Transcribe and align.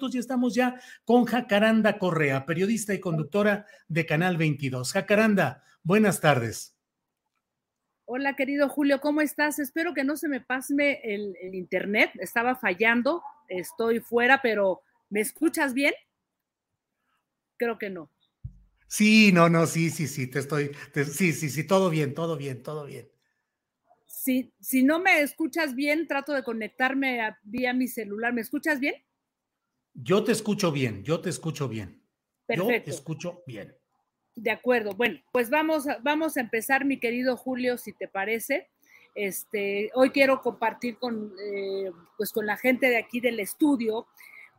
Y 0.00 0.18
estamos 0.18 0.54
ya 0.54 0.80
con 1.04 1.24
Jacaranda 1.24 1.98
Correa, 1.98 2.46
periodista 2.46 2.94
y 2.94 3.00
conductora 3.00 3.66
de 3.88 4.06
Canal 4.06 4.36
22. 4.36 4.92
Jacaranda, 4.92 5.64
buenas 5.82 6.20
tardes. 6.20 6.76
Hola, 8.04 8.36
querido 8.36 8.68
Julio, 8.68 9.00
¿cómo 9.00 9.22
estás? 9.22 9.58
Espero 9.58 9.94
que 9.94 10.04
no 10.04 10.16
se 10.16 10.28
me 10.28 10.40
pase 10.40 11.00
el, 11.02 11.36
el, 11.42 11.54
internet. 11.56 12.12
Estaba 12.20 12.54
fallando, 12.54 13.22
estoy 13.48 13.98
fuera, 13.98 14.40
pero 14.40 14.82
¿me 15.10 15.20
escuchas 15.20 15.74
bien? 15.74 15.92
Creo 17.56 17.76
que 17.76 17.90
no. 17.90 18.08
Sí, 18.86 19.32
no, 19.32 19.48
no, 19.48 19.66
sí, 19.66 19.90
sí, 19.90 20.06
sí, 20.06 20.28
te 20.28 20.38
estoy, 20.38 20.70
te, 20.92 21.04
sí, 21.06 21.32
sí, 21.32 21.50
sí, 21.50 21.66
todo 21.66 21.90
bien, 21.90 22.14
todo 22.14 22.36
bien, 22.36 22.62
todo 22.62 22.86
bien. 22.86 23.10
Si, 24.06 24.54
si 24.60 24.84
no 24.84 25.00
me 25.00 25.22
escuchas 25.22 25.74
bien, 25.74 26.06
trato 26.06 26.32
de 26.34 26.44
conectarme 26.44 27.20
a, 27.20 27.38
vía 27.42 27.74
mi 27.74 27.88
celular. 27.88 28.32
¿Me 28.32 28.42
escuchas 28.42 28.78
bien? 28.78 28.94
Yo 30.00 30.24
te 30.24 30.32
escucho 30.32 30.70
bien, 30.70 31.02
yo 31.02 31.20
te 31.20 31.30
escucho 31.30 31.68
bien. 31.68 32.02
Perfecto. 32.46 32.72
Yo 32.72 32.82
te 32.84 32.90
escucho 32.90 33.42
bien. 33.46 33.76
De 34.34 34.50
acuerdo. 34.50 34.92
Bueno, 34.94 35.20
pues 35.32 35.50
vamos, 35.50 35.84
vamos 36.02 36.36
a 36.36 36.40
empezar, 36.40 36.84
mi 36.84 36.98
querido 36.98 37.36
Julio, 37.36 37.76
si 37.76 37.92
te 37.92 38.08
parece. 38.08 38.68
Este, 39.14 39.90
hoy 39.94 40.10
quiero 40.10 40.40
compartir 40.40 40.98
con, 40.98 41.34
eh, 41.42 41.90
pues 42.16 42.32
con 42.32 42.46
la 42.46 42.56
gente 42.56 42.88
de 42.88 42.98
aquí 42.98 43.20
del 43.20 43.40
estudio 43.40 44.06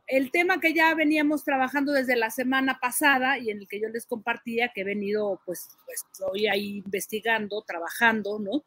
el 0.10 0.32
tema 0.32 0.60
que 0.60 0.74
ya 0.74 0.94
veníamos 0.96 1.44
trabajando 1.44 1.94
desde 1.94 2.16
la 2.16 2.32
semana 2.32 2.80
pasada 2.82 3.38
y 3.38 3.52
en 3.52 3.60
el 3.60 3.68
que 3.68 3.80
yo 3.80 3.90
les 3.90 4.08
compartía 4.08 4.72
que 4.74 4.82
he 4.82 4.84
venido 4.84 5.40
pues, 5.46 5.70
pues 5.86 6.04
hoy 6.28 6.48
ahí 6.48 6.78
investigando, 6.78 7.62
trabajando, 7.62 8.40
¿no? 8.40 8.64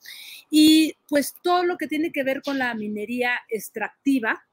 Y 0.51 0.95
pues 1.09 1.35
todo 1.43 1.65
lo 1.65 1.77
que 1.77 1.89
tiene 1.89 2.13
que 2.13 2.23
ver 2.23 2.43
con 2.43 2.59
la 2.59 2.73
minería 2.75 3.41
extractiva, 3.49 4.47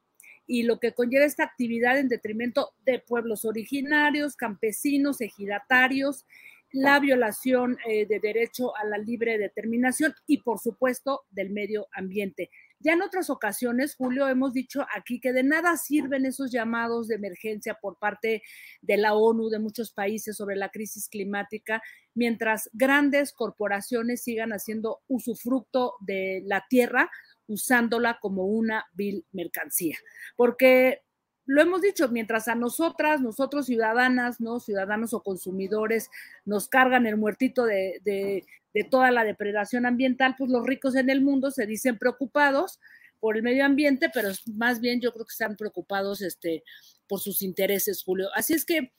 y 0.50 0.64
lo 0.64 0.80
que 0.80 0.94
conlleva 0.94 1.24
esta 1.24 1.44
actividad 1.44 1.96
en 1.96 2.08
detrimento 2.08 2.72
de 2.84 2.98
pueblos 2.98 3.44
originarios, 3.44 4.34
campesinos, 4.34 5.20
ejidatarios, 5.20 6.26
la 6.72 6.98
violación 6.98 7.78
eh, 7.86 8.04
de 8.04 8.18
derecho 8.18 8.76
a 8.76 8.84
la 8.84 8.98
libre 8.98 9.38
determinación 9.38 10.12
y, 10.26 10.38
por 10.38 10.58
supuesto, 10.58 11.22
del 11.30 11.50
medio 11.50 11.86
ambiente. 11.92 12.50
Ya 12.80 12.94
en 12.94 13.02
otras 13.02 13.30
ocasiones, 13.30 13.94
Julio, 13.94 14.26
hemos 14.26 14.52
dicho 14.52 14.84
aquí 14.96 15.20
que 15.20 15.32
de 15.32 15.44
nada 15.44 15.76
sirven 15.76 16.26
esos 16.26 16.50
llamados 16.50 17.06
de 17.06 17.14
emergencia 17.14 17.74
por 17.74 17.98
parte 17.98 18.42
de 18.80 18.96
la 18.96 19.14
ONU, 19.14 19.50
de 19.50 19.60
muchos 19.60 19.92
países 19.92 20.36
sobre 20.36 20.56
la 20.56 20.70
crisis 20.70 21.08
climática, 21.08 21.80
mientras 22.14 22.70
grandes 22.72 23.32
corporaciones 23.32 24.22
sigan 24.22 24.50
haciendo 24.50 25.00
usufructo 25.06 25.94
de 26.00 26.42
la 26.44 26.64
tierra, 26.68 27.08
usándola 27.50 28.18
como 28.20 28.46
una 28.46 28.86
vil 28.94 29.26
mercancía. 29.32 29.98
Porque 30.36 31.02
lo 31.50 31.60
hemos 31.60 31.82
dicho, 31.82 32.08
mientras 32.08 32.46
a 32.46 32.54
nosotras, 32.54 33.20
nosotros 33.20 33.66
ciudadanas, 33.66 34.40
¿no? 34.40 34.60
Ciudadanos 34.60 35.12
o 35.14 35.22
consumidores, 35.22 36.08
nos 36.44 36.68
cargan 36.68 37.06
el 37.06 37.16
muertito 37.16 37.64
de, 37.64 38.00
de, 38.04 38.84
toda 38.84 39.10
la 39.10 39.24
depredación 39.24 39.84
ambiental, 39.84 40.36
pues 40.38 40.48
los 40.48 40.64
ricos 40.64 40.94
en 40.94 41.10
el 41.10 41.22
mundo 41.22 41.50
se 41.50 41.66
dicen 41.66 41.98
preocupados 41.98 42.78
por 43.18 43.36
el 43.36 43.42
medio 43.42 43.64
ambiente, 43.64 44.10
pero 44.14 44.30
más 44.54 44.80
bien 44.80 45.00
yo 45.00 45.12
creo 45.12 45.26
que 45.26 45.32
están 45.32 45.56
preocupados 45.56 46.22
este, 46.22 46.62
por 47.08 47.18
sus 47.18 47.42
intereses, 47.42 48.04
Julio. 48.04 48.28
Así 48.34 48.54
es 48.54 48.64
que 48.64 48.92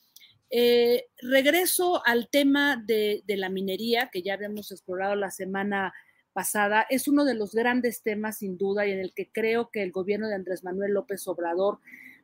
eh, 0.49 1.05
regreso 1.21 2.05
al 2.05 2.27
tema 2.29 2.75
de, 2.85 3.23
de 3.25 3.37
la 3.37 3.47
minería, 3.47 4.09
que 4.11 4.23
ya 4.23 4.33
habíamos 4.33 4.71
explorado 4.71 5.15
la 5.15 5.31
semana 5.31 5.93
pasada, 6.33 6.85
es 6.89 7.07
uno 7.07 7.25
de 7.25 7.35
los 7.35 7.53
grandes 7.53 8.01
temas 8.01 8.39
sin 8.39 8.57
duda 8.57 8.85
y 8.85 8.91
en 8.91 8.99
el 8.99 9.13
que 9.13 9.29
creo 9.31 9.69
que 9.69 9.83
el 9.83 9.91
gobierno 9.91 10.27
de 10.27 10.35
Andrés 10.35 10.63
Manuel 10.63 10.93
López 10.93 11.27
Obrador 11.27 11.79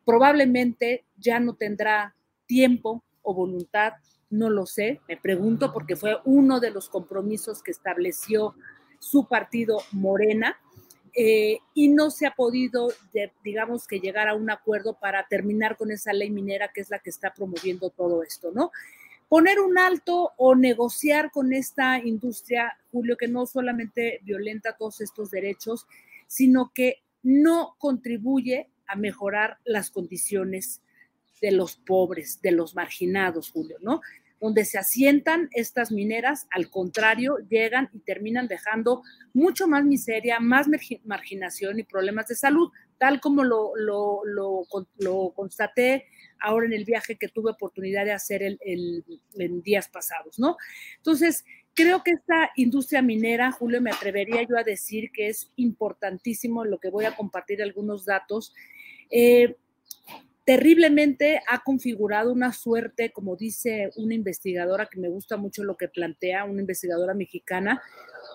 probablemente 0.05 1.05
ya 1.17 1.39
no 1.39 1.55
tendrá 1.55 2.15
tiempo 2.45 3.03
o 3.21 3.33
voluntad, 3.33 3.93
no 4.29 4.49
lo 4.49 4.65
sé, 4.65 5.01
me 5.07 5.17
pregunto 5.17 5.73
porque 5.73 5.95
fue 5.95 6.17
uno 6.25 6.59
de 6.59 6.71
los 6.71 6.89
compromisos 6.89 7.61
que 7.61 7.71
estableció 7.71 8.55
su 8.99 9.27
partido 9.27 9.79
Morena 9.91 10.57
eh, 11.13 11.59
y 11.73 11.89
no 11.89 12.09
se 12.11 12.27
ha 12.27 12.35
podido, 12.35 12.89
digamos 13.43 13.87
que 13.87 13.99
llegar 13.99 14.27
a 14.27 14.35
un 14.35 14.49
acuerdo 14.49 14.97
para 14.99 15.27
terminar 15.27 15.75
con 15.75 15.91
esa 15.91 16.13
ley 16.13 16.29
minera 16.29 16.69
que 16.73 16.81
es 16.81 16.89
la 16.89 16.99
que 16.99 17.09
está 17.09 17.33
promoviendo 17.33 17.89
todo 17.89 18.23
esto, 18.23 18.51
¿no? 18.53 18.71
Poner 19.29 19.59
un 19.59 19.77
alto 19.77 20.33
o 20.37 20.55
negociar 20.55 21.31
con 21.31 21.53
esta 21.53 21.99
industria, 21.99 22.77
Julio, 22.91 23.17
que 23.17 23.27
no 23.27 23.45
solamente 23.45 24.19
violenta 24.23 24.77
todos 24.77 25.01
estos 25.01 25.31
derechos, 25.31 25.85
sino 26.27 26.71
que 26.73 27.03
no 27.23 27.75
contribuye 27.77 28.69
a 28.87 28.95
mejorar 28.95 29.57
las 29.65 29.91
condiciones 29.91 30.81
de 31.41 31.51
los 31.51 31.75
pobres, 31.75 32.41
de 32.41 32.51
los 32.51 32.75
marginados, 32.75 33.51
Julio, 33.51 33.77
¿no? 33.81 34.01
Donde 34.39 34.65
se 34.65 34.77
asientan 34.77 35.49
estas 35.51 35.91
mineras, 35.91 36.47
al 36.51 36.69
contrario, 36.69 37.37
llegan 37.49 37.89
y 37.91 37.99
terminan 37.99 38.47
dejando 38.47 39.03
mucho 39.33 39.67
más 39.67 39.83
miseria, 39.83 40.39
más 40.39 40.67
marginación 41.03 41.79
y 41.79 41.83
problemas 41.83 42.27
de 42.27 42.35
salud, 42.35 42.71
tal 42.97 43.19
como 43.19 43.43
lo, 43.43 43.73
lo, 43.75 45.33
constaté 45.35 46.05
ahora 46.39 46.65
en 46.65 46.73
el 46.73 46.85
viaje 46.85 47.15
que 47.15 47.27
tuve 47.27 47.51
oportunidad 47.51 48.05
de 48.05 48.11
hacer 48.11 48.43
el, 48.43 48.59
el, 48.65 49.03
en 49.35 49.61
días 49.61 49.87
pasados, 49.89 50.39
¿no? 50.39 50.57
Entonces, 50.97 51.45
creo 51.73 52.03
que 52.03 52.11
esta 52.11 52.51
industria 52.55 53.01
minera, 53.01 53.51
Julio, 53.51 53.81
me 53.81 53.91
atrevería 53.91 54.41
yo 54.49 54.57
a 54.57 54.63
decir 54.63 55.11
que 55.11 55.27
es 55.27 55.51
importantísimo, 55.55 56.65
lo 56.65 56.79
que 56.79 56.89
voy 56.89 57.05
a 57.05 57.15
compartir 57.15 57.61
algunos 57.61 58.05
datos. 58.05 58.53
Eh, 59.11 59.55
terriblemente 60.43 61.41
ha 61.47 61.63
configurado 61.63 62.31
una 62.31 62.53
suerte, 62.53 63.11
como 63.11 63.35
dice 63.35 63.91
una 63.97 64.15
investigadora 64.15 64.87
que 64.87 64.99
me 64.99 65.09
gusta 65.09 65.37
mucho 65.37 65.63
lo 65.63 65.75
que 65.75 65.87
plantea, 65.87 66.45
una 66.45 66.61
investigadora 66.61 67.13
mexicana, 67.13 67.81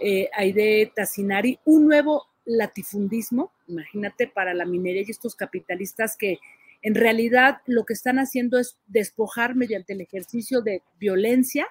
eh, 0.00 0.28
Aide 0.34 0.92
Tassinari, 0.94 1.58
un 1.64 1.86
nuevo 1.86 2.26
latifundismo, 2.44 3.50
imagínate, 3.66 4.26
para 4.26 4.52
la 4.54 4.66
minería 4.66 5.04
y 5.06 5.10
estos 5.10 5.34
capitalistas 5.34 6.16
que 6.16 6.38
en 6.82 6.94
realidad 6.94 7.58
lo 7.66 7.84
que 7.84 7.94
están 7.94 8.18
haciendo 8.18 8.58
es 8.58 8.76
despojar 8.86 9.54
mediante 9.54 9.92
el 9.92 10.00
ejercicio 10.00 10.60
de 10.60 10.82
violencia 10.98 11.66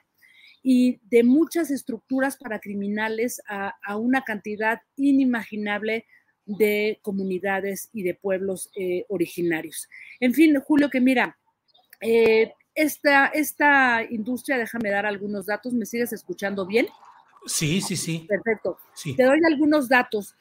y 0.64 1.00
de 1.10 1.24
muchas 1.24 1.72
estructuras 1.72 2.38
para 2.38 2.60
criminales 2.60 3.42
a, 3.48 3.76
a 3.84 3.98
una 3.98 4.22
cantidad 4.24 4.80
inimaginable 4.96 6.06
de 6.46 7.00
comunidades 7.02 7.90
y 7.94 8.04
de 8.04 8.16
pueblos 8.16 8.70
eh, 8.76 9.06
originarios. 9.10 9.88
En 10.20 10.34
fin, 10.34 10.60
Julio, 10.60 10.90
que 10.90 11.00
mira, 11.02 11.38
eh, 12.00 12.54
esta, 12.74 13.28
esta 13.28 14.04
industria, 14.10 14.58
déjame 14.58 14.90
dar 14.90 15.06
algunos 15.06 15.46
datos, 15.46 15.74
¿me 15.74 15.86
sigues 15.86 16.14
escuchando 16.14 16.66
bien? 16.66 16.88
Sí, 17.46 17.82
sí, 17.82 17.96
sí. 17.96 18.26
Perfecto. 18.28 18.78
Sí. 18.94 19.16
Te 19.16 19.24
doy 19.24 19.40
algunos 19.46 19.90
datos. 19.90 20.36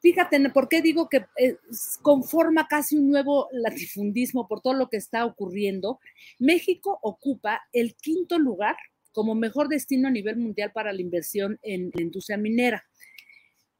Fíjate, 0.00 0.50
¿por 0.50 0.68
qué 0.68 0.82
digo 0.82 1.08
que 1.08 1.26
eh, 1.36 1.56
conforma 2.02 2.66
casi 2.68 2.96
un 2.96 3.10
nuevo 3.10 3.48
latifundismo 3.52 4.48
por 4.48 4.60
todo 4.60 4.74
lo 4.74 4.88
que 4.88 4.96
está 4.96 5.24
ocurriendo? 5.24 6.00
México 6.38 6.98
ocupa 7.02 7.62
el 7.72 7.94
quinto 7.96 8.38
lugar 8.38 8.76
como 9.12 9.34
mejor 9.34 9.68
destino 9.68 10.08
a 10.08 10.12
nivel 10.12 10.36
mundial 10.36 10.72
para 10.72 10.92
la 10.92 11.00
inversión 11.00 11.58
en 11.62 11.90
la 11.94 12.02
industria 12.02 12.36
minera. 12.36 12.84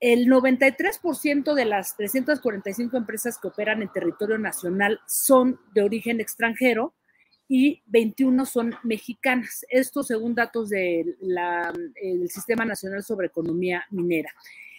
El 0.01 0.27
93% 0.27 1.55
de 1.55 1.65
las 1.65 1.97
345 1.97 2.97
empresas 2.97 3.39
que 3.41 3.49
operan 3.49 3.83
en 3.83 3.93
territorio 3.93 4.39
nacional 4.39 5.01
son 5.09 5.61
de 5.75 5.83
origen 5.83 6.21
extranjero 6.21 6.95
y 7.49 7.83
21 7.87 8.47
son 8.47 8.75
mexicanas. 8.85 9.65
Esto 9.71 10.03
según 10.03 10.35
datos 10.35 10.69
del 10.69 11.17
Sistema 12.29 12.65
Nacional 12.65 13.03
sobre 13.03 13.29
Economía 13.29 13.85
Minera. 13.91 14.31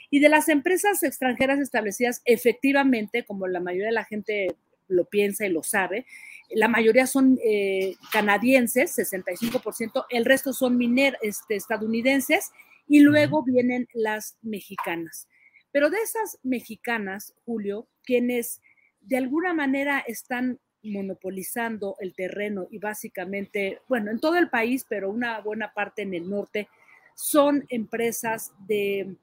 Y 0.10 0.20
de 0.20 0.30
las 0.30 0.50
empresas 0.50 1.04
extranjeras 1.04 1.60
establecidas, 1.60 2.22
efectivamente, 2.26 3.26
como 3.26 3.48
la 3.48 3.60
mayoría 3.60 3.88
de 3.88 3.94
la 3.94 4.06
gente 4.06 4.56
lo 4.88 5.06
piensa 5.06 5.46
y 5.46 5.50
lo 5.50 5.64
sabe, 5.64 6.06
la 6.50 6.68
mayoría 6.68 7.06
son 7.06 7.38
eh, 7.44 7.96
canadienses, 8.12 8.98
65%, 8.98 10.06
el 10.10 10.26
resto 10.26 10.52
son 10.52 10.78
miner, 10.78 11.18
este, 11.22 11.56
estadounidenses 11.56 12.52
y 12.88 13.02
luego 13.02 13.44
vienen 13.44 13.88
las 13.94 14.38
mexicanas. 14.42 15.28
Pero 15.72 15.92
de 15.92 15.98
esas 15.98 16.40
mexicanas, 16.42 17.36
Julio, 17.46 17.88
quienes 18.04 18.62
de 19.02 19.18
alguna 19.18 19.54
manera 19.54 20.00
están 20.00 20.60
monopolizando 20.82 21.96
el 22.00 22.16
terreno 22.16 22.68
y 22.72 22.80
básicamente, 22.80 23.80
bueno, 23.88 24.12
en 24.12 24.20
todo 24.20 24.38
el 24.38 24.50
país, 24.50 24.86
pero 24.90 25.12
una 25.12 25.40
buena 25.42 25.74
parte 25.74 26.02
en 26.02 26.14
el 26.14 26.30
norte, 26.30 26.68
son 27.16 27.66
empresas 27.70 28.54
de, 28.66 29.16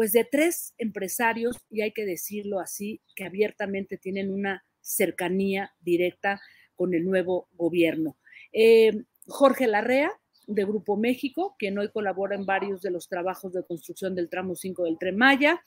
pues 0.00 0.12
de 0.12 0.24
tres 0.24 0.72
empresarios, 0.78 1.58
y 1.68 1.82
hay 1.82 1.92
que 1.92 2.06
decirlo 2.06 2.58
así, 2.58 3.02
que 3.14 3.24
abiertamente 3.24 3.98
tienen 3.98 4.32
una 4.32 4.64
cercanía 4.80 5.74
directa 5.78 6.40
con 6.74 6.94
el 6.94 7.04
nuevo 7.04 7.50
gobierno. 7.52 8.16
Eh, 8.50 9.04
Jorge 9.26 9.66
Larrea, 9.66 10.10
de 10.46 10.64
Grupo 10.64 10.96
México, 10.96 11.54
quien 11.58 11.78
hoy 11.78 11.90
colabora 11.90 12.34
en 12.34 12.46
varios 12.46 12.80
de 12.80 12.90
los 12.90 13.10
trabajos 13.10 13.52
de 13.52 13.62
construcción 13.62 14.14
del 14.14 14.30
tramo 14.30 14.56
5 14.56 14.84
del 14.84 14.96
Tren 14.96 15.18
Maya, 15.18 15.60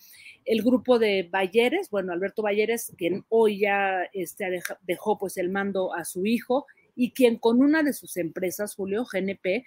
el 0.45 0.63
grupo 0.63 0.97
de 0.97 1.29
Bayeres, 1.31 1.91
bueno, 1.91 2.11
Alberto 2.11 2.41
Bayeres, 2.41 2.91
quien 2.97 3.23
hoy 3.29 3.59
ya 3.59 4.01
este, 4.13 4.63
dejó 4.81 5.19
pues 5.19 5.37
el 5.37 5.51
mando 5.51 5.93
a 5.93 6.05
su 6.05 6.25
hijo 6.25 6.65
y 6.95 7.11
quien 7.11 7.37
con 7.37 7.61
una 7.61 7.83
de 7.83 7.93
sus 7.93 8.17
empresas, 8.17 8.73
Julio 8.73 9.05
GNP, 9.05 9.63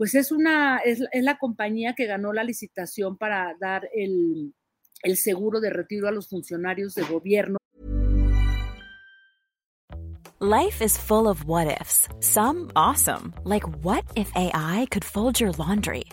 pues 0.00 0.14
es 0.14 0.32
una, 0.32 0.78
es, 0.78 1.02
la 1.12 1.36
compañía 1.36 1.92
que 1.94 2.06
ganó 2.06 2.32
la 2.32 2.42
licitación 2.42 3.18
para 3.18 3.54
dar 3.60 3.86
el, 3.94 4.54
el 5.02 5.16
seguro 5.18 5.60
de 5.60 5.68
retiro 5.68 6.08
a 6.08 6.10
los 6.10 6.26
funcionarios 6.26 6.94
de 6.94 7.02
gobierno 7.02 7.58
Life 10.40 10.80
is 10.80 10.96
full 10.96 11.28
of 11.28 11.44
what 11.44 11.66
ifs. 11.82 12.08
Some 12.20 12.70
awesome, 12.74 13.34
like 13.44 13.68
what 13.84 14.04
if 14.16 14.32
AI 14.34 14.86
could 14.90 15.04
fold 15.04 15.38
your 15.38 15.52
laundry? 15.58 16.04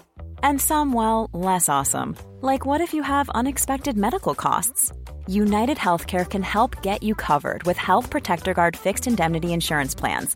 And 0.44 0.60
some, 0.60 0.92
well, 0.92 1.30
less 1.31 1.69
awesome, 1.69 2.18
like 2.42 2.66
what 2.66 2.81
if 2.81 2.94
you 2.94 3.04
have 3.04 3.30
unexpected 3.30 3.95
medical 3.95 4.36
costs? 4.36 4.92
United 5.28 5.78
Healthcare 5.78 6.30
can 6.30 6.44
help 6.44 6.81
get 6.81 7.04
you 7.04 7.16
covered 7.16 7.63
with 7.63 7.78
Health 7.78 8.10
Protector 8.10 8.54
Guard 8.54 8.75
fixed 8.75 9.07
indemnity 9.07 9.54
insurance 9.54 9.95
plans. 9.95 10.36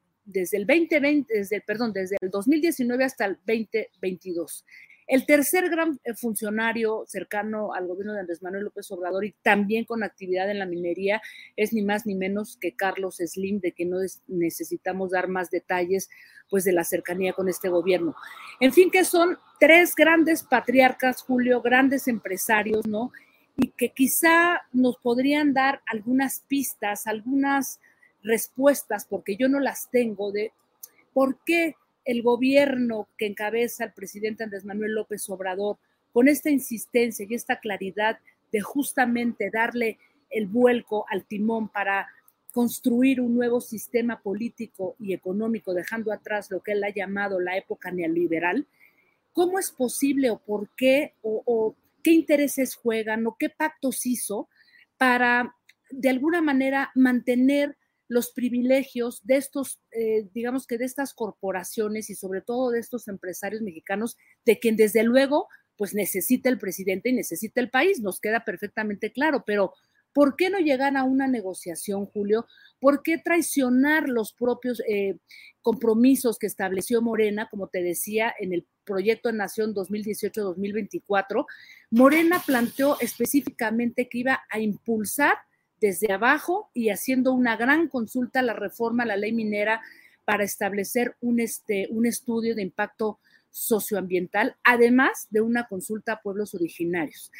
desde 0.31 0.57
el 0.57 0.65
2020, 0.65 1.33
desde, 1.33 1.61
perdón, 1.61 1.93
desde 1.93 2.17
el 2.21 2.29
2019 2.29 3.03
hasta 3.03 3.25
el 3.25 3.37
2022. 3.45 4.65
El 5.11 5.25
tercer 5.25 5.69
gran 5.69 5.99
eh, 6.05 6.13
funcionario 6.13 7.03
cercano 7.05 7.73
al 7.73 7.85
gobierno 7.85 8.13
de 8.13 8.21
Andrés 8.21 8.41
Manuel 8.41 8.63
López 8.63 8.89
Obrador 8.91 9.25
y 9.25 9.35
también 9.41 9.83
con 9.83 10.03
actividad 10.03 10.49
en 10.49 10.59
la 10.59 10.65
minería 10.65 11.21
es 11.57 11.73
ni 11.73 11.81
más 11.81 12.05
ni 12.05 12.15
menos 12.15 12.55
que 12.55 12.77
Carlos 12.77 13.17
Slim, 13.17 13.59
de 13.59 13.73
que 13.73 13.85
no 13.85 13.97
necesitamos 14.27 15.11
dar 15.11 15.27
más 15.27 15.49
detalles 15.49 16.09
pues 16.49 16.63
de 16.63 16.71
la 16.71 16.85
cercanía 16.85 17.33
con 17.33 17.49
este 17.49 17.67
gobierno. 17.67 18.15
En 18.61 18.71
fin, 18.71 18.89
que 18.89 19.03
son 19.03 19.37
tres 19.59 19.95
grandes 19.95 20.43
patriarcas, 20.43 21.23
Julio, 21.23 21.61
grandes 21.61 22.07
empresarios, 22.07 22.87
¿no? 22.87 23.11
Y 23.57 23.71
que 23.71 23.89
quizá 23.89 24.61
nos 24.71 24.95
podrían 24.97 25.53
dar 25.53 25.81
algunas 25.87 26.45
pistas, 26.47 27.05
algunas 27.05 27.81
respuestas, 28.23 29.05
porque 29.05 29.35
yo 29.35 29.49
no 29.49 29.59
las 29.59 29.89
tengo, 29.89 30.31
de 30.31 30.51
por 31.13 31.39
qué 31.45 31.75
el 32.05 32.23
gobierno 32.23 33.07
que 33.17 33.27
encabeza 33.27 33.85
el 33.85 33.93
presidente 33.93 34.43
Andrés 34.43 34.65
Manuel 34.65 34.93
López 34.93 35.29
Obrador, 35.29 35.77
con 36.13 36.27
esta 36.27 36.49
insistencia 36.49 37.25
y 37.29 37.35
esta 37.35 37.59
claridad 37.59 38.19
de 38.51 38.61
justamente 38.61 39.49
darle 39.51 39.97
el 40.29 40.47
vuelco 40.47 41.05
al 41.09 41.25
timón 41.25 41.69
para 41.69 42.07
construir 42.51 43.21
un 43.21 43.33
nuevo 43.33 43.61
sistema 43.61 44.21
político 44.21 44.95
y 44.99 45.13
económico, 45.13 45.73
dejando 45.73 46.11
atrás 46.11 46.51
lo 46.51 46.61
que 46.61 46.73
él 46.73 46.83
ha 46.83 46.89
llamado 46.89 47.39
la 47.39 47.57
época 47.57 47.91
neoliberal, 47.91 48.67
¿cómo 49.33 49.57
es 49.57 49.71
posible 49.71 50.29
o 50.29 50.37
por 50.37 50.69
qué 50.75 51.13
o, 51.21 51.75
qué 52.03 52.11
intereses 52.11 52.75
juegan 52.75 53.27
o 53.27 53.37
qué 53.37 53.49
pactos 53.49 54.05
hizo 54.05 54.49
para 54.97 55.55
de 55.91 56.09
alguna 56.09 56.41
manera 56.41 56.91
mantener 56.95 57.77
los 58.11 58.31
privilegios 58.33 59.21
de 59.23 59.37
estos, 59.37 59.79
eh, 59.91 60.27
digamos 60.33 60.67
que 60.67 60.77
de 60.77 60.83
estas 60.83 61.13
corporaciones 61.13 62.09
y 62.09 62.15
sobre 62.15 62.41
todo 62.41 62.69
de 62.69 62.79
estos 62.79 63.07
empresarios 63.07 63.61
mexicanos, 63.61 64.17
de 64.43 64.59
quien 64.59 64.75
desde 64.75 65.03
luego 65.03 65.47
pues 65.77 65.93
necesita 65.93 66.49
el 66.49 66.59
presidente 66.59 67.07
y 67.07 67.13
necesita 67.13 67.61
el 67.61 67.69
país, 67.69 68.01
nos 68.01 68.19
queda 68.19 68.43
perfectamente 68.43 69.13
claro, 69.13 69.45
pero 69.47 69.73
¿por 70.11 70.35
qué 70.35 70.49
no 70.49 70.59
llegar 70.59 70.97
a 70.97 71.05
una 71.05 71.25
negociación, 71.25 72.05
Julio? 72.05 72.45
¿Por 72.81 73.01
qué 73.01 73.17
traicionar 73.17 74.09
los 74.09 74.33
propios 74.33 74.81
eh, 74.89 75.17
compromisos 75.61 76.37
que 76.37 76.47
estableció 76.47 77.01
Morena, 77.01 77.47
como 77.49 77.69
te 77.69 77.81
decía, 77.81 78.35
en 78.37 78.51
el 78.51 78.67
proyecto 78.83 79.29
de 79.29 79.37
Nación 79.37 79.73
2018-2024? 79.73 81.45
Morena 81.91 82.43
planteó 82.45 82.99
específicamente 82.99 84.09
que 84.09 84.17
iba 84.17 84.41
a 84.49 84.59
impulsar 84.59 85.35
desde 85.81 86.13
abajo 86.13 86.69
y 86.73 86.89
haciendo 86.89 87.33
una 87.33 87.57
gran 87.57 87.89
consulta 87.89 88.39
a 88.39 88.43
la 88.43 88.53
reforma 88.53 89.03
a 89.03 89.07
la 89.07 89.17
ley 89.17 89.33
minera 89.33 89.81
para 90.23 90.43
establecer 90.43 91.15
un, 91.19 91.39
este, 91.39 91.87
un 91.89 92.05
estudio 92.05 92.55
de 92.55 92.61
impacto 92.61 93.19
socioambiental, 93.49 94.55
además 94.63 95.27
de 95.31 95.41
una 95.41 95.67
consulta 95.67 96.13
a 96.13 96.21
pueblos 96.21 96.53
originarios. 96.53 97.31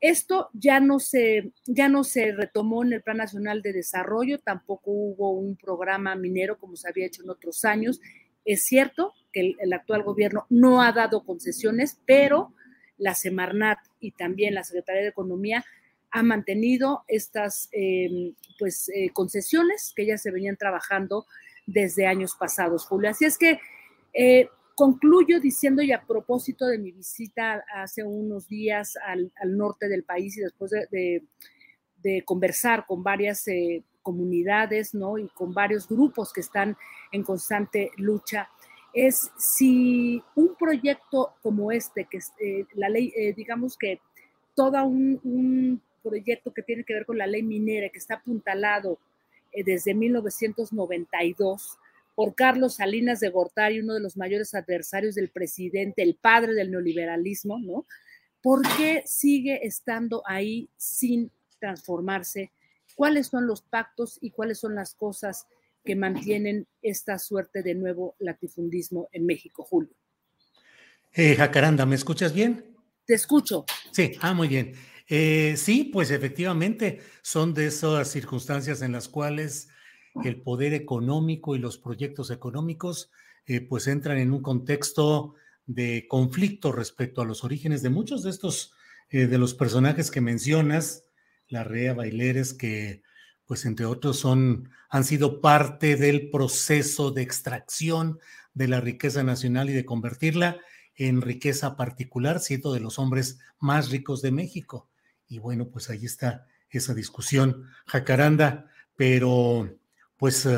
Esto 0.00 0.50
ya 0.52 0.80
no 0.80 0.98
se, 0.98 1.52
ya 1.64 1.88
no 1.88 2.04
se 2.04 2.32
retomó 2.32 2.84
en 2.84 2.92
el 2.92 3.02
Plan 3.02 3.16
Nacional 3.16 3.62
de 3.62 3.72
Desarrollo, 3.72 4.38
tampoco 4.40 4.90
hubo 4.90 5.30
un 5.30 5.56
programa 5.56 6.14
minero 6.16 6.58
como 6.58 6.76
se 6.76 6.88
había 6.88 7.06
hecho 7.06 7.22
en 7.22 7.30
otros 7.30 7.64
años. 7.64 8.00
Es 8.44 8.64
cierto 8.64 9.14
que 9.32 9.40
el, 9.40 9.56
el 9.60 9.72
actual 9.72 10.02
gobierno 10.02 10.46
no 10.50 10.82
ha 10.82 10.92
dado 10.92 11.24
concesiones, 11.24 11.98
pero 12.04 12.52
la 12.98 13.14
Semarnat 13.14 13.78
y 14.00 14.10
también 14.10 14.54
la 14.54 14.64
Secretaría 14.64 15.02
de 15.02 15.08
Economía 15.08 15.64
ha 16.16 16.22
mantenido 16.22 17.04
estas 17.08 17.68
eh, 17.72 18.32
pues, 18.58 18.88
eh, 18.88 19.10
concesiones 19.12 19.92
que 19.94 20.06
ya 20.06 20.18
se 20.18 20.30
venían 20.30 20.56
trabajando 20.56 21.26
desde 21.66 22.06
años 22.06 22.36
pasados, 22.38 22.86
Julio. 22.86 23.10
Así 23.10 23.24
es 23.24 23.36
que 23.36 23.60
eh, 24.12 24.48
concluyo 24.74 25.40
diciendo 25.40 25.82
y 25.82 25.92
a 25.92 26.02
propósito 26.02 26.66
de 26.66 26.78
mi 26.78 26.92
visita 26.92 27.64
hace 27.74 28.04
unos 28.04 28.48
días 28.48 28.94
al, 29.04 29.32
norte 29.44 29.88
del 29.88 30.04
país 30.04 30.36
y 30.38 30.40
después 30.40 30.70
de, 30.70 31.22
de 32.02 32.22
conversar 32.24 32.86
con 32.86 33.02
varias 33.02 33.44
comunidades 34.02 34.94
¿no? 34.94 35.18
y 35.18 35.28
con 35.28 35.52
varios 35.52 35.88
grupos 35.88 36.32
que 36.32 36.40
están 36.40 36.76
en 37.10 37.24
constante 37.24 37.90
lucha, 37.96 38.48
es 38.96 39.30
si 39.36 40.22
un 40.34 40.54
proyecto 40.54 41.34
como 41.42 41.70
este, 41.70 42.06
que 42.06 42.18
eh, 42.40 42.66
la 42.74 42.88
ley, 42.88 43.12
eh, 43.14 43.34
digamos 43.34 43.76
que 43.76 44.00
todo 44.54 44.82
un, 44.84 45.82
proyecto 46.08 46.52
que 46.52 46.62
tiene 46.62 46.84
que 46.84 46.94
ver 46.94 47.06
con 47.06 47.18
la 47.18 47.26
ley 47.26 47.42
minera, 47.42 47.88
que 47.88 47.98
está 47.98 48.14
apuntalado 48.14 48.98
eh, 49.52 49.64
desde 49.64 49.94
1992 49.94 51.78
por 52.14 52.34
Carlos 52.34 52.76
Salinas 52.76 53.20
de 53.20 53.28
Gortari, 53.28 53.80
uno 53.80 53.94
de 53.94 54.00
los 54.00 54.16
mayores 54.16 54.54
adversarios 54.54 55.14
del 55.14 55.28
presidente, 55.28 56.02
el 56.02 56.14
padre 56.14 56.54
del 56.54 56.70
neoliberalismo, 56.70 57.58
¿no? 57.58 57.86
¿Por 58.42 58.62
qué 58.76 59.02
sigue 59.06 59.66
estando 59.66 60.22
ahí 60.26 60.68
sin 60.76 61.30
transformarse? 61.58 62.52
¿Cuáles 62.94 63.26
son 63.26 63.46
los 63.46 63.60
pactos 63.60 64.18
y 64.20 64.30
cuáles 64.30 64.58
son 64.58 64.74
las 64.74 64.94
cosas 64.94 65.46
que 65.86 65.96
mantienen 65.96 66.66
esta 66.82 67.18
suerte 67.18 67.62
de 67.62 67.74
nuevo 67.74 68.16
latifundismo 68.18 69.08
en 69.12 69.24
México, 69.24 69.64
Julio. 69.64 69.94
Eh, 71.14 71.34
Jacaranda, 71.34 71.86
¿me 71.86 71.94
escuchas 71.94 72.34
bien? 72.34 72.76
Te 73.06 73.14
escucho. 73.14 73.64
Sí, 73.92 74.12
ah, 74.20 74.34
muy 74.34 74.48
bien. 74.48 74.74
Eh, 75.08 75.54
sí, 75.56 75.84
pues 75.92 76.10
efectivamente 76.10 77.00
son 77.22 77.54
de 77.54 77.66
esas 77.66 78.08
circunstancias 78.10 78.82
en 78.82 78.92
las 78.92 79.08
cuales 79.08 79.68
el 80.24 80.42
poder 80.42 80.74
económico 80.74 81.54
y 81.54 81.58
los 81.58 81.78
proyectos 81.78 82.30
económicos 82.30 83.10
eh, 83.46 83.60
pues 83.60 83.86
entran 83.86 84.18
en 84.18 84.32
un 84.32 84.42
contexto 84.42 85.34
de 85.66 86.06
conflicto 86.08 86.72
respecto 86.72 87.22
a 87.22 87.24
los 87.24 87.44
orígenes 87.44 87.82
de 87.82 87.90
muchos 87.90 88.22
de 88.22 88.30
estos, 88.30 88.72
eh, 89.10 89.26
de 89.26 89.38
los 89.38 89.54
personajes 89.54 90.10
que 90.10 90.20
mencionas, 90.20 91.04
la 91.48 91.62
Rea 91.62 91.94
Baileres, 91.94 92.54
que 92.54 93.02
pues 93.46 93.64
entre 93.64 93.86
otros 93.86 94.18
son, 94.18 94.70
han 94.88 95.04
sido 95.04 95.40
parte 95.40 95.94
del 95.94 96.30
proceso 96.30 97.12
de 97.12 97.22
extracción 97.22 98.18
de 98.54 98.66
la 98.66 98.80
riqueza 98.80 99.22
nacional 99.22 99.70
y 99.70 99.72
de 99.72 99.84
convertirla 99.84 100.58
en 100.96 101.20
riqueza 101.20 101.76
particular, 101.76 102.40
siendo 102.40 102.72
de 102.72 102.80
los 102.80 102.98
hombres 102.98 103.38
más 103.60 103.90
ricos 103.90 104.22
de 104.22 104.32
México. 104.32 104.88
Y 105.28 105.38
bueno, 105.38 105.68
pues 105.68 105.90
ahí 105.90 106.04
está 106.04 106.46
esa 106.70 106.94
discusión, 106.94 107.64
Jacaranda, 107.86 108.70
pero 108.96 109.68
pues 110.16 110.46
eh, 110.46 110.56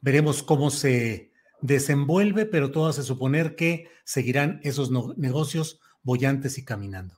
veremos 0.00 0.42
cómo 0.42 0.70
se 0.70 1.32
desenvuelve, 1.60 2.46
pero 2.46 2.70
todo 2.70 2.88
hace 2.88 3.02
suponer 3.02 3.56
que 3.56 3.88
seguirán 4.04 4.60
esos 4.62 4.90
negocios 5.16 5.80
bollantes 6.02 6.58
y 6.58 6.64
caminando. 6.64 7.14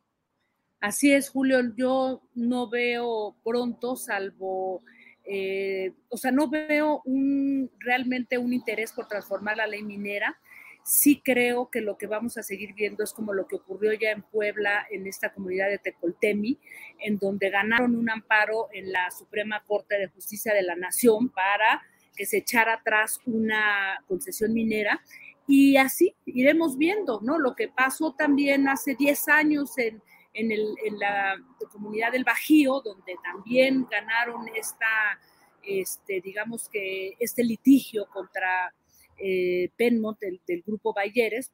Así 0.81 1.13
es, 1.13 1.29
Julio, 1.29 1.75
yo 1.77 2.23
no 2.35 2.69
veo 2.69 3.37
pronto, 3.45 3.97
salvo, 3.97 4.83
eh, 5.25 5.93
o 6.09 6.17
sea, 6.17 6.31
no 6.31 6.49
veo 6.49 7.03
un, 7.05 7.71
realmente 7.81 8.39
un 8.39 8.53
interés 8.53 8.93
por 8.93 9.09
transformar 9.09 9.57
la 9.57 9.67
ley 9.67 9.83
minera. 9.83 10.39
Sí 10.89 11.21
creo 11.23 11.69
que 11.69 11.83
lo 11.83 11.99
que 11.99 12.07
vamos 12.07 12.39
a 12.39 12.43
seguir 12.43 12.73
viendo 12.73 13.05
es 13.05 13.13
como 13.13 13.35
lo 13.35 13.47
que 13.47 13.57
ocurrió 13.57 13.93
ya 13.93 14.11
en 14.11 14.23
Puebla, 14.23 14.87
en 14.91 15.07
esta 15.07 15.35
comunidad 15.35 15.69
de 15.69 15.77
Tecoltemi, 15.77 16.59
en 16.99 17.19
donde 17.19 17.51
ganaron 17.51 17.95
un 17.95 18.09
amparo 18.09 18.69
en 18.73 18.91
la 18.91 19.11
Suprema 19.11 19.63
Corte 19.67 19.99
de 19.99 20.09
Justicia 20.09 20.55
de 20.55 20.63
la 20.63 20.77
Nación 20.77 21.29
para 21.29 21.83
que 22.17 22.25
se 22.25 22.39
echara 22.39 22.73
atrás 22.73 23.21
una 23.27 24.03
concesión 24.09 24.55
minera. 24.55 25.03
Y 25.47 25.77
así 25.77 26.15
iremos 26.25 26.79
viendo, 26.79 27.21
¿no? 27.21 27.39
Lo 27.39 27.55
que 27.55 27.69
pasó 27.69 28.15
también 28.15 28.67
hace 28.67 28.95
10 28.95 29.29
años 29.29 29.77
en, 29.77 30.01
en, 30.33 30.99
la 30.99 31.37
comunidad 31.71 32.13
del 32.13 32.25
Bajío, 32.25 32.81
donde 32.81 33.15
también 33.23 33.87
ganaron 33.91 34.49
esta, 34.57 35.21
este, 35.63 36.23
digamos 36.23 36.67
que 36.71 37.15
este 37.21 37.45
litigio 37.45 38.07
contra 38.07 38.73
eh, 39.19 39.71
Penmont 39.77 40.19
del, 40.19 40.63
grupo 40.67 40.93
Bayeres, 40.93 41.53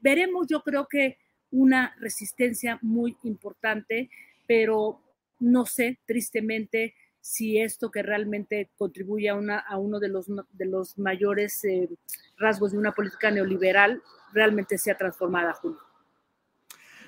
veremos 0.00 0.46
yo 0.48 0.62
creo 0.62 0.86
que 0.88 1.18
una 1.50 1.94
resistencia 2.00 2.78
muy 2.82 3.16
importante, 3.22 4.10
pero 4.46 5.00
no 5.38 5.66
sé, 5.66 5.98
tristemente, 6.06 6.94
si 7.20 7.58
esto 7.58 7.90
que 7.90 8.02
realmente 8.02 8.70
contribuye 8.76 9.30
a, 9.30 9.34
una, 9.34 9.58
a 9.58 9.78
uno 9.78 9.98
de 9.98 10.08
los, 10.08 10.26
de 10.26 10.66
los 10.66 10.98
mayores 10.98 11.64
eh, 11.64 11.88
rasgos 12.36 12.72
de 12.72 12.78
una 12.78 12.92
política 12.92 13.30
neoliberal 13.30 14.02
realmente 14.32 14.76
sea 14.76 14.96
transformada, 14.98 15.54
Julio. 15.54 15.80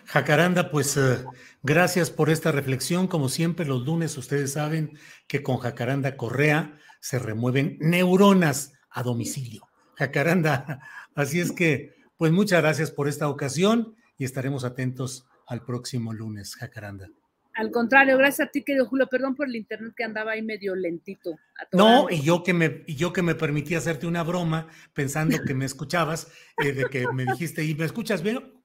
Jacaranda, 0.07 0.71
pues 0.71 0.97
eh, 0.97 1.25
gracias 1.63 2.11
por 2.11 2.31
esta 2.31 2.53
reflexión. 2.53 3.09
Como 3.09 3.29
siempre, 3.29 3.67
los 3.67 3.85
lunes 3.85 4.17
ustedes 4.17 4.53
saben 4.53 4.97
que 5.27 5.43
con 5.43 5.59
Jacaranda 5.59 6.17
Correa 6.17 6.79
se 7.01 7.19
remueven 7.19 7.77
neuronas 7.81 8.73
a 8.97 9.03
domicilio. 9.03 9.69
Jacaranda, 9.95 10.81
así 11.15 11.39
es 11.39 11.53
que, 11.53 11.95
pues 12.17 12.33
muchas 12.33 12.63
gracias 12.63 12.91
por 12.91 13.09
esta 13.09 13.29
ocasión 13.29 13.95
y 14.19 14.25
estaremos 14.25 14.65
atentos 14.65 15.27
al 15.47 15.63
próximo 15.65 16.13
lunes, 16.13 16.57
Jacaranda. 16.57 17.09
Al 17.55 17.71
contrario, 17.71 18.19
gracias 18.19 18.49
a 18.49 18.51
ti, 18.51 18.63
querido 18.63 18.87
Julio. 18.87 19.07
Perdón 19.07 19.35
por 19.35 19.47
el 19.47 19.57
internet 19.57 19.95
que 19.97 20.05
andaba 20.05 20.33
ahí 20.33 20.43
medio 20.43 20.75
lentito. 20.75 21.39
No, 21.73 22.09
y 22.11 22.21
yo 22.21 22.43
que 22.43 22.53
me, 22.53 22.85
y 22.87 22.97
yo 22.97 23.13
que 23.13 23.23
me 23.23 23.35
permití 23.35 23.75
hacerte 23.75 24.07
una 24.07 24.23
broma 24.23 24.69
pensando 24.93 25.39
que 25.47 25.55
me 25.55 25.65
escuchabas, 25.65 26.31
eh, 26.63 26.73
de 26.73 26.85
que 26.87 27.07
me 27.15 27.25
dijiste, 27.25 27.65
¿y 27.65 27.75
me 27.75 27.87
escuchas 27.87 28.23
bien? 28.23 28.56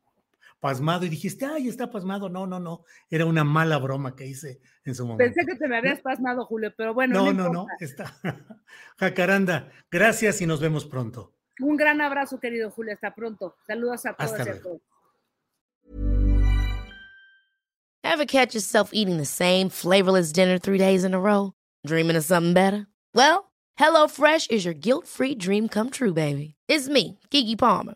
Pasmado 0.61 1.05
y 1.05 1.09
dijiste, 1.09 1.45
ay, 1.45 1.67
está 1.67 1.91
pasmado. 1.91 2.29
No, 2.29 2.47
no, 2.47 2.59
no. 2.59 2.85
Era 3.09 3.25
una 3.25 3.43
mala 3.43 3.77
broma 3.79 4.15
que 4.15 4.25
hice 4.25 4.61
en 4.85 4.95
su 4.95 5.05
momento. 5.05 5.25
Pensé 5.33 5.45
que 5.45 5.57
te 5.57 5.67
me 5.67 5.77
habías 5.77 5.99
pasmado, 5.99 6.45
Julio, 6.45 6.73
pero 6.77 6.93
bueno. 6.93 7.15
No, 7.15 7.33
no, 7.33 7.49
no, 7.49 7.67
está. 7.79 8.15
Jacaranda, 8.97 9.69
gracias 9.91 10.39
y 10.41 10.45
nos 10.45 10.61
vemos 10.61 10.85
pronto. 10.85 11.33
Un 11.59 11.75
gran 11.75 11.99
abrazo, 11.99 12.39
querido 12.39 12.71
Julio. 12.71 12.93
Hasta 12.93 13.13
pronto. 13.13 13.57
Saludos 13.67 14.05
a 14.05 14.13
todos 14.13 14.39
y 14.39 14.49
a 14.49 14.61
todos. 14.61 14.81
Ever 18.03 18.25
catch 18.25 18.53
yourself 18.53 18.91
eating 18.93 19.17
the 19.17 19.25
same 19.25 19.69
flavorless 19.69 20.31
dinner 20.31 20.57
three 20.57 20.77
days 20.77 21.03
in 21.03 21.13
a 21.13 21.19
row? 21.19 21.53
Dreaming 21.85 22.15
of 22.15 22.23
something 22.25 22.53
better? 22.53 22.87
Well, 23.13 23.51
HelloFresh 23.79 24.51
is 24.51 24.65
your 24.65 24.73
guilt-free 24.73 25.35
dream 25.35 25.69
come 25.69 25.89
true, 25.89 26.13
baby. 26.13 26.55
It's 26.67 26.89
me, 26.89 27.19
Kiki 27.29 27.55
Palmer. 27.55 27.95